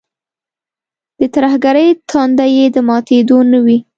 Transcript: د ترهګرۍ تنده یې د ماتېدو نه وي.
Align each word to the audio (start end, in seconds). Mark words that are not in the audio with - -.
د 1.19 1.21
ترهګرۍ 1.35 1.87
تنده 2.09 2.45
یې 2.55 2.65
د 2.75 2.77
ماتېدو 2.87 3.37
نه 3.51 3.59
وي. 3.65 3.77